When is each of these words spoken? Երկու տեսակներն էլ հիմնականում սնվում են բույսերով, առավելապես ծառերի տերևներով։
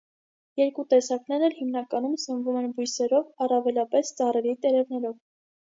Երկու 0.61 0.85
տեսակներն 0.93 1.45
էլ 1.49 1.55
հիմնականում 1.59 2.17
սնվում 2.23 2.59
են 2.63 2.75
բույսերով, 2.81 3.31
առավելապես 3.47 4.17
ծառերի 4.21 4.61
տերևներով։ 4.67 5.19